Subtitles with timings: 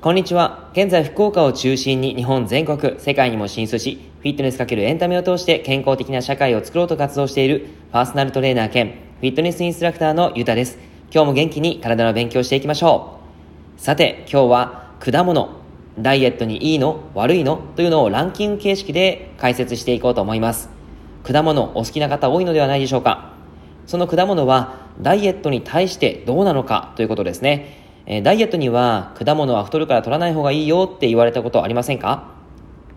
[0.00, 0.70] こんにちは。
[0.74, 10.78] 現在、福岡を中心に日本全国、世界にも進出し、フィットネスかけるエンタメを通して健康的な社会を作ろうと活動しているパーソナルトレーナー兼フィットネスインストラクターのゆうたです。
[11.12, 13.18] 今日も元気に体の勉強していきましょ
[13.76, 13.80] う。
[13.80, 15.48] さて、今日は果物、
[15.98, 20.70] ダイエットにいいの悪いのというのをランキング形式で解説していこうと思います。
[21.24, 23.32] 果物お好きな方多いのではないでしょうか
[23.88, 27.87] その果物はダイエットに対してどうなのかということですね。
[28.10, 32.30] えダイエットには果物は太るから取らない方がいいよって言われたことありませんか？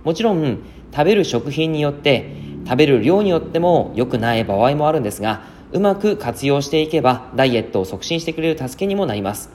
[0.05, 0.59] もちろん
[0.93, 5.43] 食べる食品によって食べる量によっても良くない場合もあるんですが
[5.73, 9.51] うまく活用していけばダイエットを促進してくれる助けにもなります。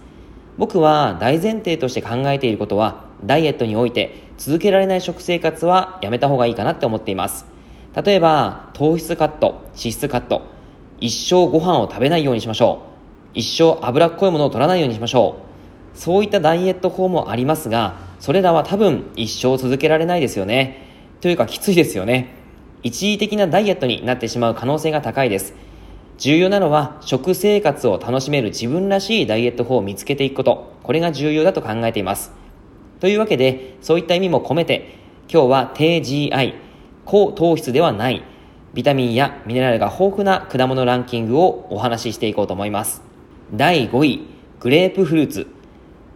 [0.58, 7.46] 僕は大前提として考えていることはダイエットにおいて続けられない食生活はやめた方がいいかなって思っています。
[7.94, 10.42] 例えば糖質カット脂質カット
[11.00, 12.95] 一生ご飯を食べないようにしましょう。
[13.36, 15.36] 一生脂っこいものを取らないようにしましょ
[15.94, 20.82] うそういったダイエット法もありますが、それらは多分一生続けられないですよね。
[21.22, 22.34] というかきついですよね。
[22.82, 25.54] 一時的なダイエットになってしまう可能性が高いです。
[26.18, 30.70] 重要なのは食生活を楽しめる自分らしいダイエット法を見つけていくこと。
[30.82, 32.32] これが重要だと考えています。
[33.00, 34.98] というわけで、そういった意味も込めて、
[35.32, 36.54] 今日は低 GI、
[37.06, 38.22] 高糖質ではない、
[38.74, 43.05] ビタミンやミネラルが豊富な果物ランキングをお話ししていこうと思います。
[43.52, 44.26] 第5位、
[44.58, 45.46] グレープフルーツ。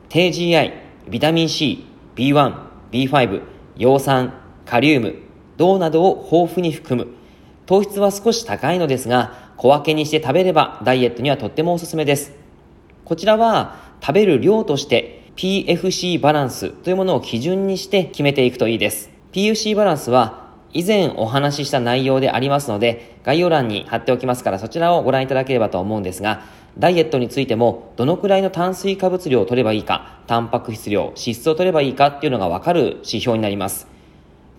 [0.09, 0.73] 低 GI、
[1.09, 1.87] ビタミン C、
[2.17, 2.55] B1、
[2.91, 3.43] B5、
[3.77, 4.35] 葉酸、
[4.67, 5.15] カリウム、
[5.57, 7.13] 銅などを豊富に含む。
[7.67, 12.33] 糖質は少し高いのですが、小分けにして食べればダイエットにはとってもおすすめです。
[13.05, 19.09] こちらは食べる量として PFC バランスというものを基準にして決めていくといいです。
[19.33, 26.43] PFC バランスは以前お話しした内容でありますので、概要欄に貼っておきますからそちらをご覧いただければと思うんですが、
[26.79, 33.89] ダイエットについてもどのくらいの炭水化物量を取ればいいか、タンパク質量、脂質を取ればいいかっていうのがわかる指標になります。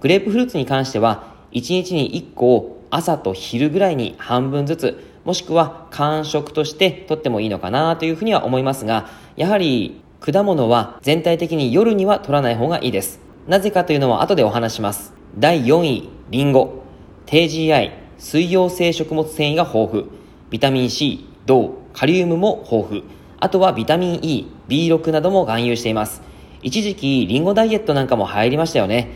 [0.01, 9.07] グレープフルーツに関しては、1日に1個を朝と昼ぐらいに半分ずつ、もしくは間食として取ってもいいのかなというふうには思いますが、
[9.37, 13.19] やはり果物は全体的に夜には取らない方がいいです。
[13.47, 15.20] なぜかというのは後でお話します。
[15.37, 16.83] 第4位、リンゴ。
[17.25, 20.05] 低 GI、水溶性食物繊維が豊富。
[20.49, 23.03] ビタミン C、銅、カリウムも豊富。
[23.39, 26.21] あとはビタミン E、B6 なども含有しています。
[26.61, 29.07] 一時期、リンゴダイエットなんかも流行りましたよね。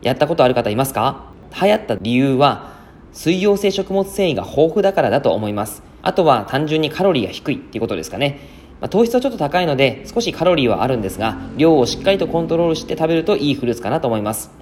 [0.00, 1.32] やったことある方いますか？
[1.60, 2.74] 流行った理由は、
[3.12, 5.82] 水溶性食物繊維が豊富だからだと思います。
[6.02, 8.38] あとは単純にカロリーが低いっていうことですかね。
[8.80, 14.52] まあ、糖質はちょっと高いので少しカロリーはあるんですが、量をしっかりとコントロールして食べるといいフルーツかなと思います。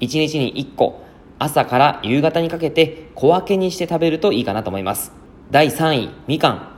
[0.00, 1.02] 1日に1個、
[1.38, 5.12] 朝から夕方にかけて小分けにして食べるといいかなと思います。
[5.50, 6.68] 第3位、みかん。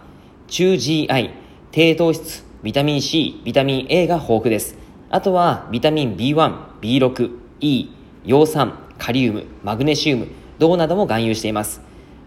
[0.48, 1.30] 中 GI、
[1.70, 4.78] 低糖質、ビタミン C、ビタミン A が豊富です。
[5.10, 7.88] あとはビタミン B1、B6、E、
[8.24, 10.28] 葉酸、カリウム、マグネシウム、
[10.58, 11.80] 銅なども含有しています。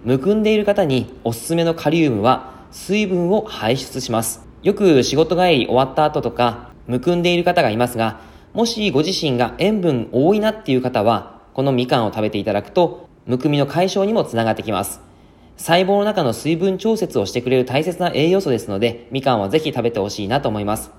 [0.04, 4.48] むくんでいる方におすすめのカリウムは水分を排出します。
[4.64, 8.20] よく仕事帰り終わった後とか、むくんでいる方がいますが、
[8.60, 15.00] もしご自身が塩分多いなっていう方は、このみかんを食べていただくと、むくみの解消にもつながってきます。
[15.56, 20.92] 細胞の中の水分調節をしてくれる大切な栄養素ですので、みかんはぜひ食べてほしいなと思います。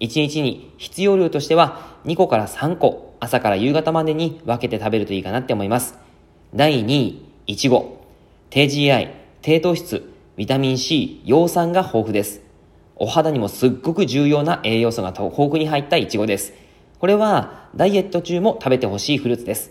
[0.00, 5.98] 1日に必要量としては2個から3個、朝から夕方までに分けて食べるといいかなって思います。
[6.54, 7.96] 第2位、いちご。
[8.50, 9.08] 低 GI、
[9.40, 12.42] 低糖質、ビタミン C、葉酸が豊富です。
[12.94, 16.65] お肌にもすっごく重要な栄養素が豊富に入ったいちごです。
[16.98, 19.70] これはダイエット中も食べてほしいフルーツです。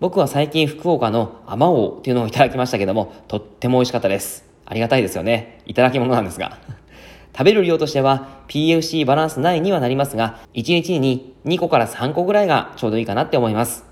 [0.00, 4.46] 僕は最近福岡のアマオっていうのをいただきましたけども、とっても美味しかったです。
[4.64, 5.60] ありがたいですよね。
[5.66, 6.56] いただき物なんですが。
[7.36, 13.84] 食べる量としては PFC バランス内にはなりますが、1日に2個から3個ぐらいがちょうどいいかなって思います。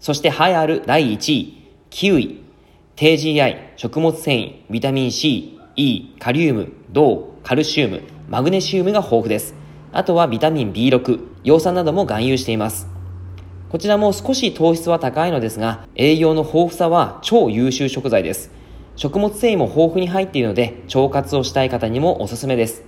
[0.00, 2.42] そして栄えある第1位、キウイ。
[2.96, 9.65] 低 GI、食物繊維、ビタミン C、E、カリウム、銅、カルシウム、マグネシウムが豊富です。
[9.96, 12.86] あとはビタミン B6、葉酸なども含有しています。
[13.70, 18.50] こちらも少し糖質は高いのですが、栄養の豊富さは超優秀食材です。
[18.96, 22.82] 食物繊維も豊富に入っているので、腸活をしたい方にもおすすめです。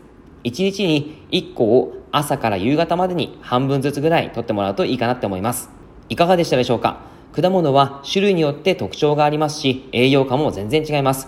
[0.45, 5.71] 1日に1個を朝から夕方までに半分ずつぐらい取ってもらうといいかなって思います。
[6.11, 7.01] いかがでしたでしょうか？
[7.33, 11.27] 果物は種類によって特徴がありますし、栄養価も全然違います。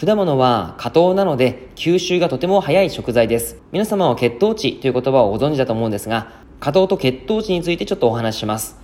[0.00, 3.58] 果物は果糖なので吸収がとても早い食材です。
[3.70, 8.78] 皆様は血糖値という言葉をご存知だと思うんですが、果糖と血糖値についてちょっとお話しします。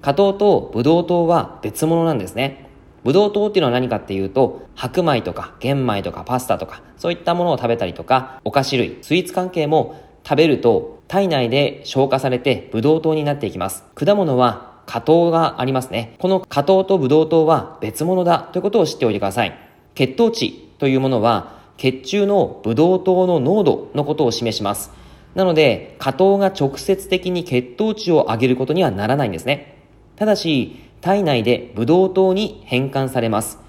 [0.00, 2.70] 果糖とブドウ糖は別物なんですね。
[3.04, 13.84] ブドウ糖っていうのは何かっていうと、白米とか玄米とかパスタとか、そういったものを食べたりとか、お菓子類、スイーツ関係も食べると体内で消化されてブドウ糖になっていきます。
[13.94, 16.16] 果物は果糖がありますね。
[16.18, 19.68] この果糖とブドウ糖は別物だということを知っておいてください。
[19.94, 24.90] 血糖値というものは血中のブドウ糖の濃度のことを示します。
[25.36, 29.76] なので、果糖が直接的に血糖値を上げることにはならないんですね。
[30.16, 33.60] ただし、体内でブドウ糖に変換されます。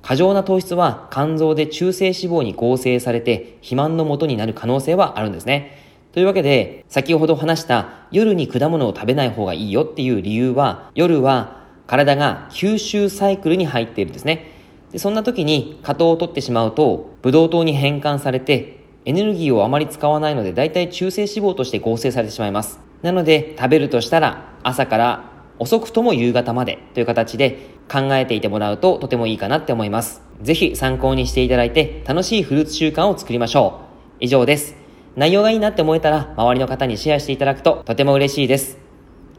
[0.00, 5.76] 過剰な糖質は肝臓で中性脂肪に合成されて肥満の元になる可能性はあるんですね。
[6.12, 14.53] というわけで、先ほど話した夜に果物を食べない方がいいよっていう理由は、夜は体が吸収サイクルに入っているんですね。
[14.94, 22.78] でそんな時に果糖を取ってしまうと、ブドウ糖に変換されて、エネルギーをあまり使わないので、だいたい中性脂肪として合成されてしまいます。
[23.02, 30.22] なので、食べるとしたら、朝から遅くとも夕方までという形で考えていてもらうととてもいいかなって思います。
[30.40, 34.14] ぜひ参考にしていただいて楽しいフルーツ習慣を作りましょう。
[34.20, 34.76] 以上です。
[35.16, 38.78] 内容がいいなって思えたら周りの方にシェアしていただくととても嬉しいです。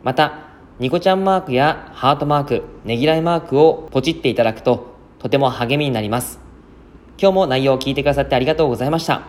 [0.04, 0.50] また、
[0.80, 4.95] ニコちゃんマークやハートマーク、ねぎらいマークをポチっていただくと
[5.26, 6.40] とても励みになります。
[7.20, 9.24] 今日も内容を聞いてくださってありがとうございました。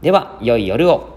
[0.00, 1.15] では、良い夜を。